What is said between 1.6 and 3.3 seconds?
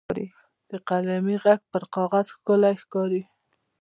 پر کاغذ ښکلی ښکاري.